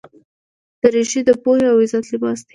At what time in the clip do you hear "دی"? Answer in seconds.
2.45-2.49